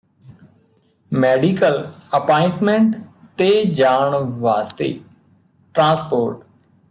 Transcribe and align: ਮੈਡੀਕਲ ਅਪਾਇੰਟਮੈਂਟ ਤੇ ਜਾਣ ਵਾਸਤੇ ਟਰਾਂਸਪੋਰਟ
ਮੈਡੀਕਲ 1.11 1.83
ਅਪਾਇੰਟਮੈਂਟ 2.17 2.95
ਤੇ 3.37 3.63
ਜਾਣ 3.65 4.15
ਵਾਸਤੇ 4.39 4.99
ਟਰਾਂਸਪੋਰਟ 5.75 6.39